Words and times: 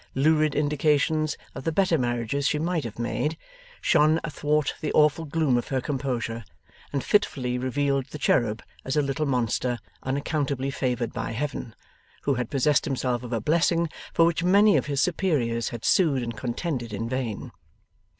Lurid 0.15 0.55
indications 0.55 1.37
of 1.53 1.63
the 1.63 1.71
better 1.71 1.95
marriages 1.95 2.47
she 2.47 2.57
might 2.57 2.83
have 2.85 2.97
made, 2.97 3.37
shone 3.81 4.19
athwart 4.23 4.73
the 4.81 4.91
awful 4.93 5.25
gloom 5.25 5.59
of 5.59 5.67
her 5.67 5.79
composure, 5.79 6.43
and 6.91 7.03
fitfully 7.03 7.59
revealed 7.59 8.07
the 8.07 8.17
cherub 8.17 8.63
as 8.83 8.97
a 8.97 9.01
little 9.03 9.27
monster 9.27 9.77
unaccountably 10.01 10.71
favoured 10.71 11.13
by 11.13 11.33
Heaven, 11.33 11.75
who 12.23 12.33
had 12.33 12.49
possessed 12.49 12.85
himself 12.85 13.21
of 13.21 13.31
a 13.31 13.39
blessing 13.39 13.89
for 14.11 14.25
which 14.25 14.43
many 14.43 14.75
of 14.75 14.87
his 14.87 14.99
superiors 14.99 15.69
had 15.69 15.85
sued 15.85 16.23
and 16.23 16.35
contended 16.35 16.93
in 16.93 17.07
vain. 17.07 17.51